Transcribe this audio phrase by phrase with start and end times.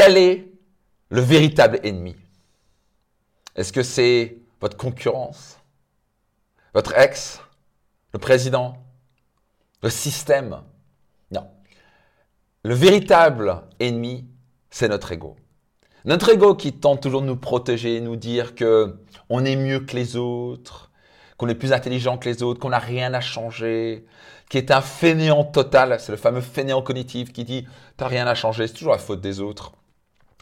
[0.00, 0.46] Quel est
[1.08, 2.14] le véritable ennemi?
[3.56, 5.58] Est-ce que c'est votre concurrence?
[6.72, 7.40] Votre ex?
[8.12, 8.78] Le président?
[9.82, 10.62] Le système?
[11.32, 11.48] Non.
[12.62, 14.28] Le véritable ennemi,
[14.70, 15.34] c'est notre ego.
[16.04, 19.96] Notre ego qui tente toujours de nous protéger, nous dire que on est mieux que
[19.96, 20.92] les autres,
[21.38, 24.06] qu'on est plus intelligent que les autres, qu'on n'a rien à changer,
[24.48, 25.98] qui est un fainéant total.
[25.98, 29.20] C'est le fameux fainéant cognitif qui dit t'as rien à changer, c'est toujours la faute
[29.20, 29.72] des autres.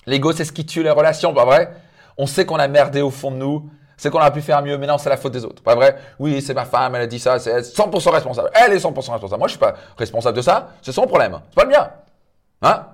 [0.07, 1.72] L'ego, c'est ce qui tue les relations, pas vrai?
[2.17, 4.79] On sait qu'on a merdé au fond de nous, c'est qu'on a pu faire mieux,
[4.79, 5.96] mais non, c'est la faute des autres, pas vrai?
[6.18, 8.50] Oui, c'est ma femme, elle a dit ça, c'est 100% responsable.
[8.54, 9.39] Elle est 100% responsable.
[9.39, 11.90] Moi, je suis pas responsable de ça, c'est son problème, c'est pas le mien.
[12.63, 12.86] Hein?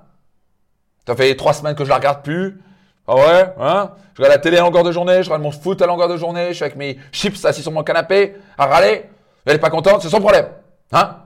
[1.06, 2.62] Ça fait trois semaines que je la regarde plus.
[3.06, 3.90] Ah ouais, hein?
[4.14, 6.16] Je regarde la télé à longueur de journée, je regarde mon foot à longueur de
[6.16, 9.10] journée, je suis avec mes chips assis sur mon canapé, à râler.
[9.44, 10.46] Elle est pas contente, c'est son problème.
[10.92, 11.16] Hein?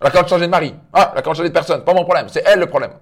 [0.00, 0.74] Elle a quand de changer de mari.
[0.92, 1.82] Ah, elle a quand de changer de personne.
[1.82, 2.92] Pas mon problème, c'est elle le problème.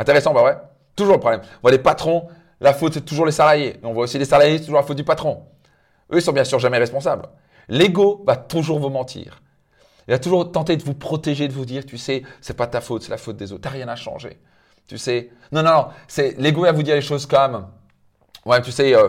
[0.00, 0.58] Intéressant, pas vrai
[0.96, 1.42] Toujours le problème.
[1.58, 2.26] On voit les patrons,
[2.58, 3.76] la faute c'est toujours les salariés.
[3.82, 5.44] on voit aussi les salariés, c'est toujours la faute du patron.
[6.10, 7.28] Eux, ils sont bien sûr jamais responsables.
[7.68, 9.42] L'ego va toujours vous mentir.
[10.08, 12.80] Il va toujours tenter de vous protéger, de vous dire, tu sais, c'est pas ta
[12.80, 13.60] faute, c'est la faute des autres.
[13.60, 14.40] T'as rien à changer.
[14.86, 15.30] Tu sais.
[15.52, 15.88] Non, non, non.
[16.08, 17.68] C'est l'ego va vous dire les choses comme,
[18.46, 19.08] ouais, tu sais, euh,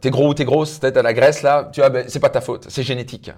[0.00, 1.68] t'es gros ou t'es grosse, peut-être à la graisse là.
[1.72, 3.32] Tu vois, ben, c'est pas ta faute, c'est génétique.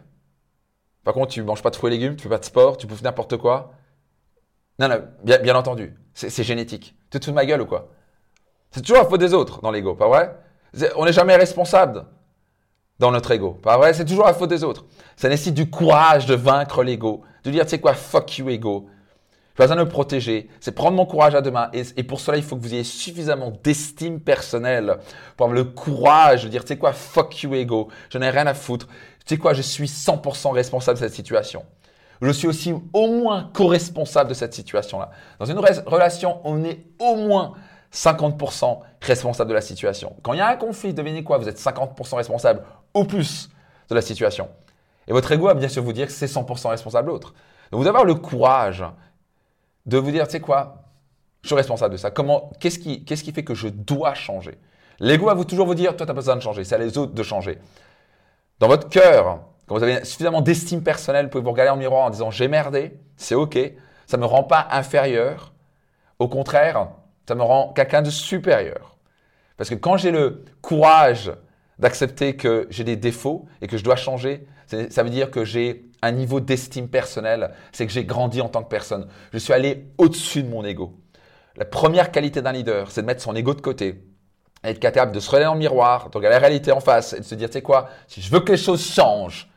[1.02, 2.86] Par contre, tu manges pas de fruits et légumes, tu fais pas de sport, tu
[2.86, 3.72] bouffes n'importe quoi.
[4.78, 5.96] Non, non, bien entendu.
[6.16, 6.94] C'est génétique.
[7.10, 7.90] Tu te fous de ma gueule ou quoi?
[8.70, 10.34] C'est toujours la faute des autres dans l'ego, pas vrai?
[10.96, 12.06] On n'est jamais responsable
[12.98, 13.92] dans notre ego, pas vrai?
[13.92, 14.86] C'est toujours la faute des autres.
[15.16, 18.88] Ça nécessite du courage de vaincre l'ego, de dire, tu sais quoi, fuck you ego.
[19.56, 20.48] Je besoin de me protéger.
[20.58, 21.68] C'est prendre mon courage à deux mains.
[21.74, 24.96] Et, et, pour cela, il faut que vous ayez suffisamment d'estime personnelle
[25.36, 27.88] pour avoir le courage de dire, tu sais quoi, fuck you ego.
[28.08, 28.86] Je n'ai rien à foutre.
[28.86, 31.62] Tu sais quoi, je suis 100% responsable de cette situation
[32.22, 35.10] je suis aussi au moins co-responsable de cette situation-là.
[35.38, 37.54] Dans une relation, on est au moins
[37.92, 40.16] 50% responsable de la situation.
[40.22, 42.62] Quand il y a un conflit, devinez quoi Vous êtes 50% responsable
[42.94, 43.50] ou plus
[43.88, 44.48] de la situation.
[45.08, 47.32] Et votre ego va bien sûr vous dire que c'est 100% responsable l'autre.
[47.70, 48.84] Donc vous devez avoir le courage
[49.86, 50.84] de vous dire, tu sais quoi
[51.42, 52.10] Je suis responsable de ça.
[52.10, 54.58] Comment Qu'est-ce qui, qui fait que je dois changer?
[54.98, 56.96] L'ego va vous toujours vous dire, toi, tu pas besoin de changer, c'est à les
[56.98, 57.58] autres de changer.
[58.58, 62.04] Dans votre cœur, quand vous avez suffisamment d'estime personnelle, vous pouvez vous regarder en miroir
[62.04, 63.58] en disant j'ai merdé, c'est ok,
[64.06, 65.52] ça ne me rend pas inférieur.
[66.18, 66.88] Au contraire,
[67.28, 68.96] ça me rend quelqu'un de supérieur.
[69.56, 71.32] Parce que quand j'ai le courage
[71.78, 75.84] d'accepter que j'ai des défauts et que je dois changer, ça veut dire que j'ai
[76.02, 79.08] un niveau d'estime personnelle, c'est que j'ai grandi en tant que personne.
[79.32, 80.94] Je suis allé au-dessus de mon ego.
[81.56, 84.02] La première qualité d'un leader, c'est de mettre son ego de côté,
[84.62, 87.24] être capable de se dans le miroir, de regarder la réalité en face et de
[87.24, 89.48] se dire, tu sais quoi, si je veux que les choses changent,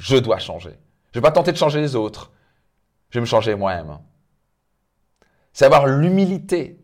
[0.00, 0.70] je dois changer.
[1.12, 2.32] Je ne vais pas tenter de changer les autres.
[3.10, 3.98] Je vais me changer moi-même.
[5.52, 6.80] C'est avoir l'humilité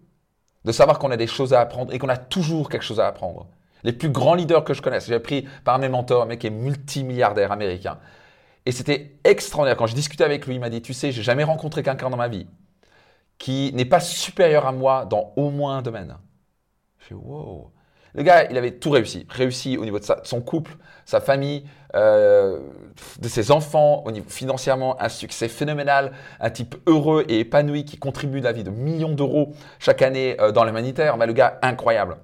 [0.65, 3.07] de savoir qu'on a des choses à apprendre et qu'on a toujours quelque chose à
[3.07, 3.49] apprendre.
[3.85, 6.49] Les plus grands leaders que je connaisse, j'ai appris par mes mentors, un mec qui
[6.49, 7.99] est multimilliardaire américain.
[8.67, 9.77] Et c'était extraordinaire.
[9.77, 12.17] Quand je discutais avec lui, il m'a dit, tu sais, j'ai jamais rencontré quelqu'un dans
[12.17, 12.47] ma vie
[13.39, 16.17] qui n'est pas supérieur à moi dans au moins un domaine.
[16.99, 17.71] Je fais, wow.
[18.17, 19.27] Le gars, il avait tout réussi.
[19.29, 22.59] Réussi au niveau de, son couple, sa famille, euh,
[23.21, 27.99] de ses enfants, au niveau financièrement, un succès phénoménal, un type heureux et épanoui qui
[27.99, 31.19] contribue à la vie de millions d'euros chaque année euh, dans l'humanitaire.
[31.19, 32.17] Mais le gars, incroyable.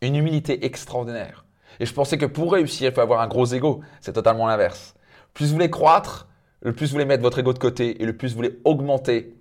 [0.00, 1.44] Une humilité extraordinaire.
[1.80, 3.82] Et je pensais que pour réussir, il faut avoir un gros ego.
[4.00, 4.94] C'est totalement l'inverse.
[5.34, 6.28] Plus vous voulez croître,
[6.62, 9.36] le plus vous voulez mettre votre ego de côté et le plus vous voulez augmenter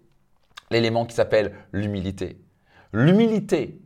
[0.72, 2.38] l'élément qui s'appelle l'humilité.
[2.92, 3.80] L'humilité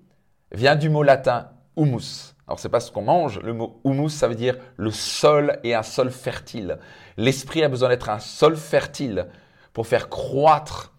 [0.51, 2.35] vient du mot latin humus.
[2.47, 3.39] Alors, c'est pas ce qu'on mange.
[3.39, 6.79] Le mot humus, ça veut dire le sol et un sol fertile.
[7.17, 9.27] L'esprit a besoin d'être un sol fertile
[9.71, 10.93] pour faire croître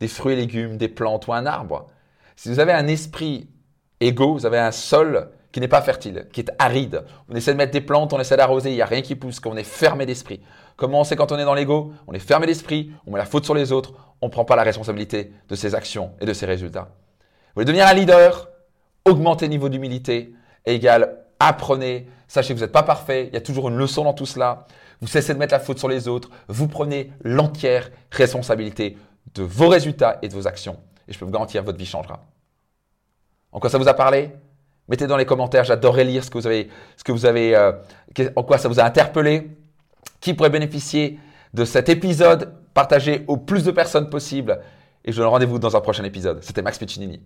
[0.00, 1.86] des fruits et légumes, des plantes ou un arbre.
[2.36, 3.48] Si vous avez un esprit
[4.00, 7.04] égaux, vous avez un sol qui n'est pas fertile, qui est aride.
[7.28, 9.40] On essaie de mettre des plantes, on essaie d'arroser, il n'y a rien qui pousse,
[9.40, 10.40] qu'on est fermé d'esprit.
[10.76, 13.26] Comment on sait quand on est dans l'ego On est fermé d'esprit, on met la
[13.26, 16.32] faute sur les autres, on ne prend pas la responsabilité de ses actions et de
[16.32, 16.88] ses résultats.
[17.20, 18.49] Vous voulez devenir un leader?
[19.10, 20.34] Augmentez le niveau d'humilité,
[20.64, 24.12] égale apprenez, sachez que vous n'êtes pas parfait, il y a toujours une leçon dans
[24.12, 24.66] tout cela.
[25.00, 28.98] Vous cessez de mettre la faute sur les autres, vous prenez l'entière responsabilité
[29.34, 30.78] de vos résultats et de vos actions.
[31.08, 32.26] Et je peux vous garantir, votre vie changera.
[33.50, 34.30] En quoi ça vous a parlé?
[34.88, 37.72] Mettez dans les commentaires, j'adorerais lire ce que vous avez, ce que vous avez, euh,
[38.36, 39.50] en quoi ça vous a interpellé.
[40.20, 41.18] Qui pourrait bénéficier
[41.54, 42.52] de cet épisode?
[42.74, 44.60] Partagez au plus de personnes possible.
[45.04, 46.42] Et je vous donne rendez-vous dans un prochain épisode.
[46.42, 47.22] C'était Max Piccinini.